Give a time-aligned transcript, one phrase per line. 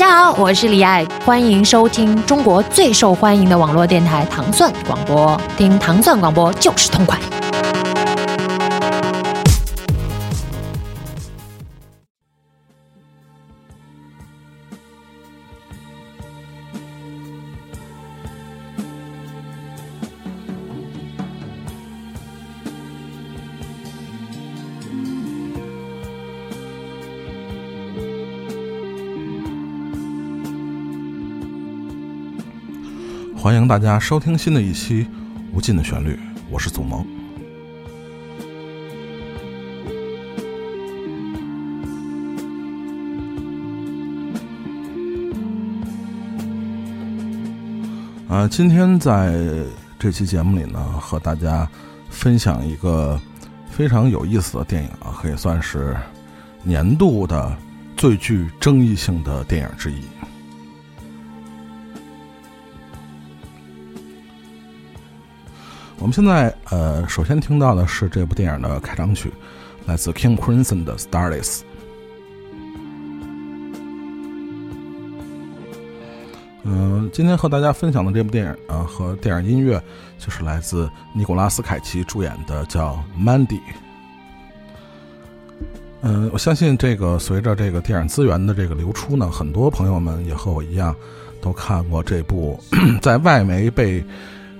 [0.00, 7.18] 大家好，我是李艾，欢迎收听中国最受欢迎的网络电台糖蒜广播，听糖蒜广播就是痛快。
[33.42, 35.02] 欢迎大家收听新的一期
[35.54, 36.10] 《无尽的旋律》，
[36.50, 37.02] 我是祖萌。
[48.28, 49.34] 啊，今天在
[49.98, 51.66] 这期节目里呢，和大家
[52.10, 53.18] 分享一个
[53.70, 55.96] 非常有意思的电影啊，可以算是
[56.62, 57.56] 年度的
[57.96, 60.02] 最具争议性的电影之一。
[66.00, 69.30] 我们现在呃，首先听到的是这部电影的开场曲，
[69.84, 71.58] 来自 King Crimson 的《Starless》。
[76.64, 79.82] 嗯，今天和大家分享的这部电影啊，和电影音乐
[80.18, 83.46] 就是来自尼古拉斯凯奇主演的，叫《Mandy》。
[86.00, 90.96] 嗯，我相信这个随着这个电影资源的这个流出呢，很多朋友们也和我一样
[91.42, 92.58] 都看过这部
[93.02, 94.02] 在外媒被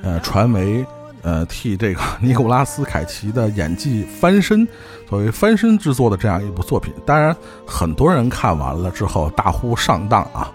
[0.03, 0.85] 呃传为。
[1.23, 4.67] 呃，替这个尼古拉斯凯奇的演技翻身，
[5.09, 10.51] 作为翻身之作的这样一部作品，当然很多人看完了之后大呼上当啊，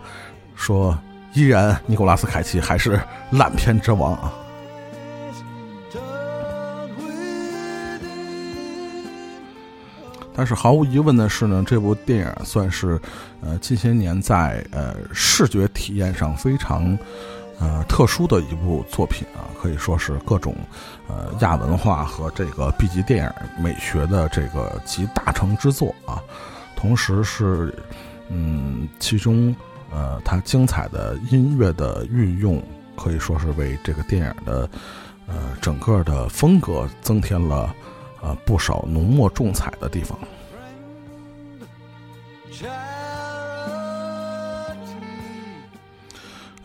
[0.56, 0.98] 说
[1.34, 3.00] 依然尼古拉斯凯奇还是
[3.30, 4.34] 烂片之王啊。
[10.38, 13.00] 但是毫无疑问的是呢，这部电影算是
[13.42, 16.98] 呃近些年在呃视觉体验上非常。
[17.58, 20.54] 呃，特殊的一部作品啊，可以说是各种
[21.08, 26.22] 呃亚文化和这个 B 级电影美学的这个集大成之作啊。
[26.76, 27.74] 同时是，
[28.28, 29.56] 嗯，其中
[29.90, 32.62] 呃它精彩的音乐的运用，
[32.98, 34.70] 可以说是为这个电影的
[35.26, 37.74] 呃整个的风格增添了
[38.22, 40.20] 呃不少浓墨重彩的地方。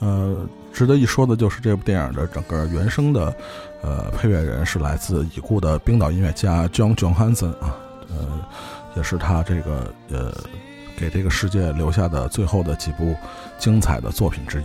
[0.01, 0.49] 呃。
[0.81, 3.37] 值得一说的就是这部电影的整个原声的，
[3.83, 7.77] 呃，配乐人是来自已故的冰岛音乐家 John Johansson 啊，
[8.09, 8.43] 呃，
[8.97, 10.33] 也是他这个呃，
[10.97, 13.15] 给这个世界留下的最后的几部
[13.59, 14.65] 精彩的作品之一。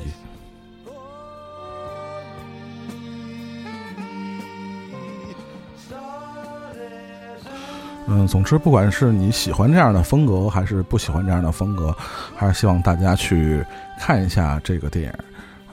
[8.07, 11.93] 嗯，总之，不管是你喜欢这样的风格，还是不喜欢这样的风格，
[12.37, 13.61] 还是希望大家去
[13.99, 15.13] 看一下这个电影。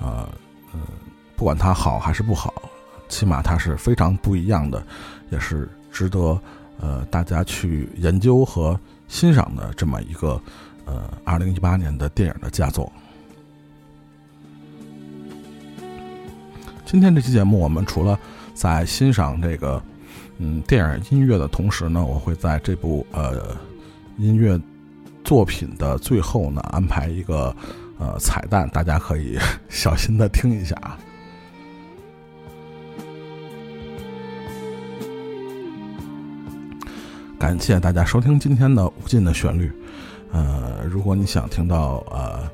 [0.02, 0.28] 呃，
[0.74, 0.80] 嗯，
[1.36, 2.52] 不管它好还是不好，
[3.08, 4.84] 起码它是非常不一样的，
[5.30, 6.36] 也是值得
[6.80, 8.76] 呃大家去研究和
[9.06, 10.42] 欣赏的这么一个
[10.86, 12.90] 呃二零一八年的电影的佳作。
[16.84, 18.18] 今天这期节目，我们除了
[18.54, 19.80] 在欣赏这个
[20.38, 23.56] 嗯电影音乐的同时呢，我会在这部呃
[24.18, 24.60] 音乐
[25.22, 27.54] 作品的最后呢安排一个。
[28.02, 29.38] 呃，彩蛋，大家可以
[29.70, 30.98] 小心的听一下啊！
[37.38, 39.68] 感谢大家收听今天的《无尽的旋律》。
[40.32, 42.50] 呃，如果你想听到呃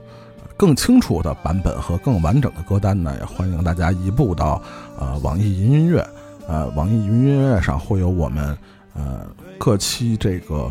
[0.54, 4.62] 更清楚的版本和更完整的歌单呢，也欢迎大家移步到
[4.98, 6.06] 呃网易云音乐。
[6.46, 8.54] 呃，网易云音乐上会有我们
[8.92, 9.26] 呃
[9.56, 10.70] 各期这个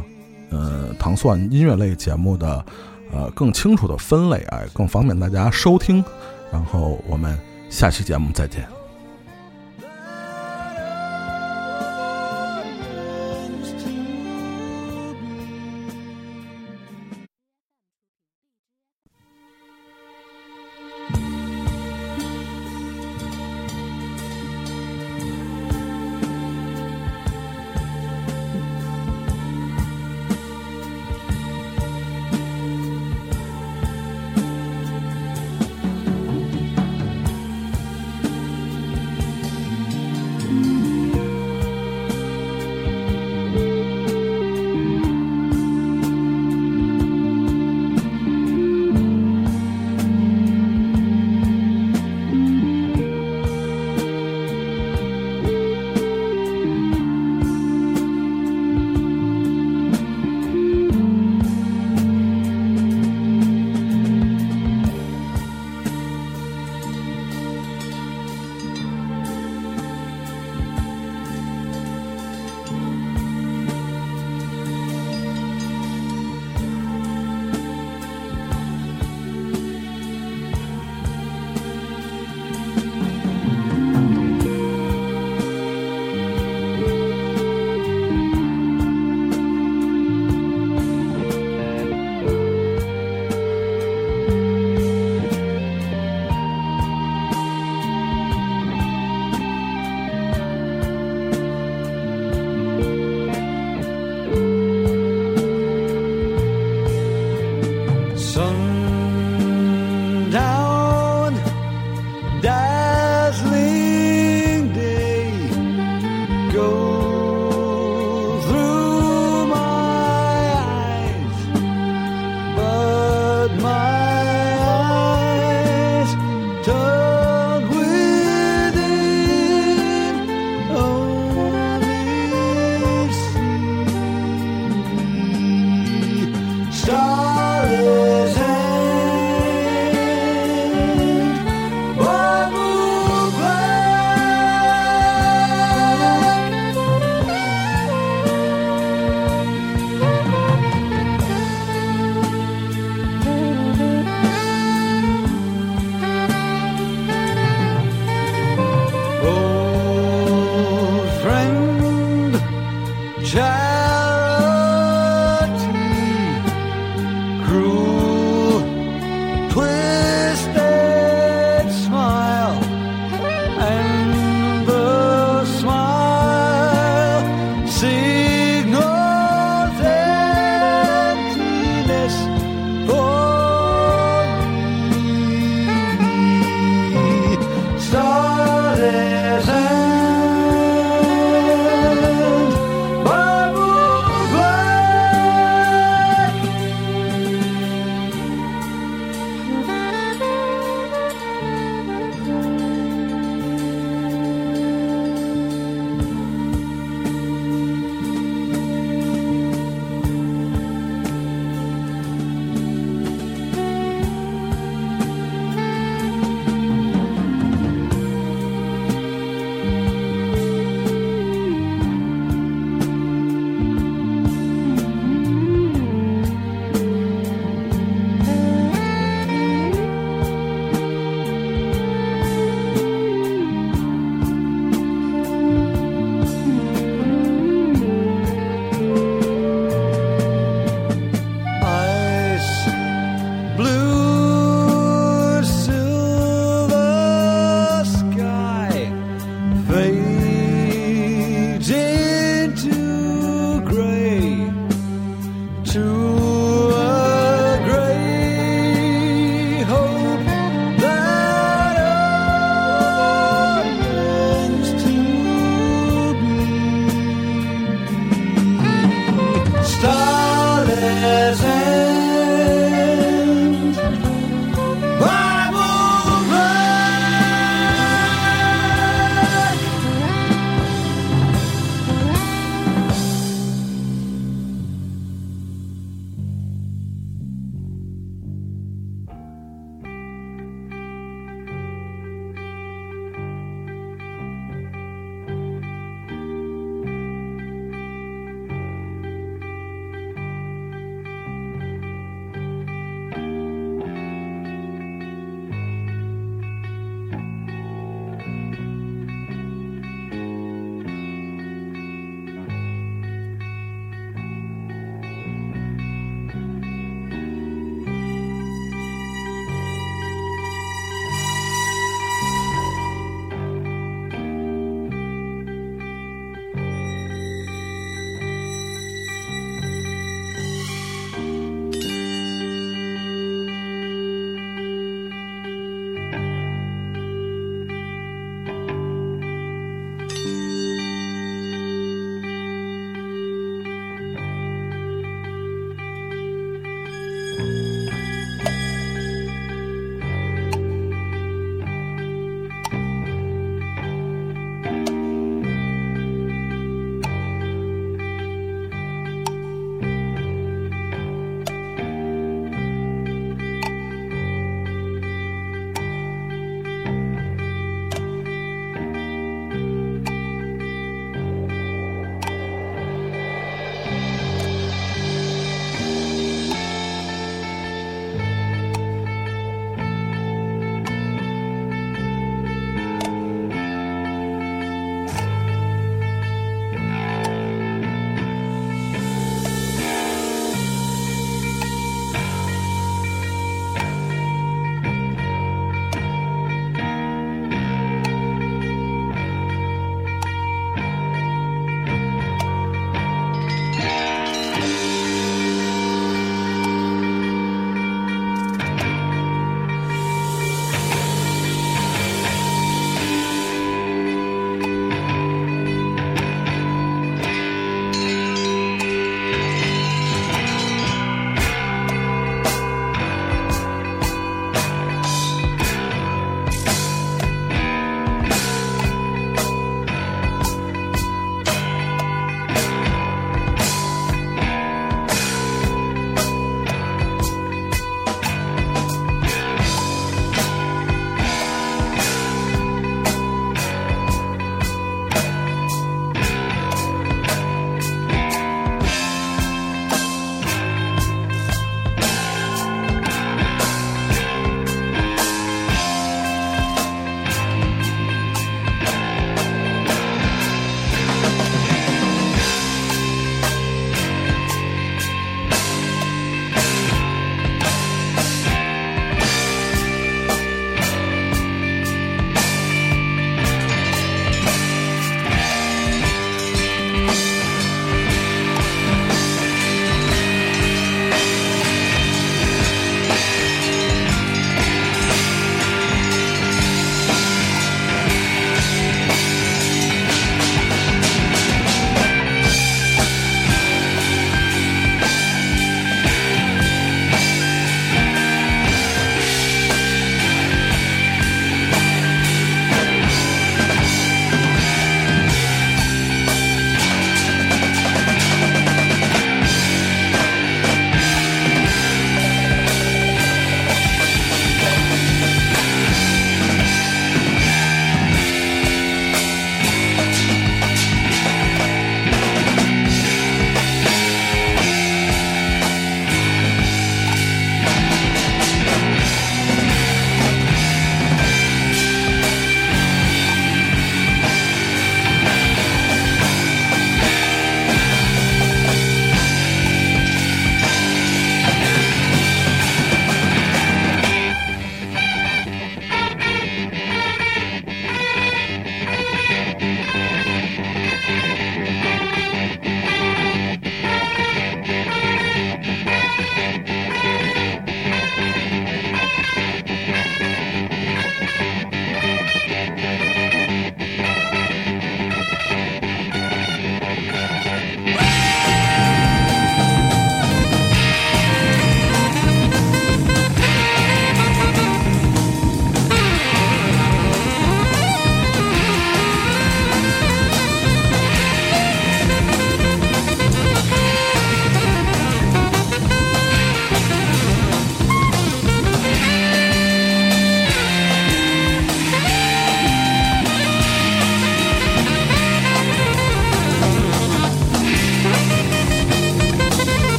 [0.51, 2.63] 呃糖蒜音乐类节目的。
[3.11, 6.03] 呃，更清楚的分类，啊，更方便大家收听。
[6.51, 7.37] 然后我们
[7.69, 8.76] 下期节目再见。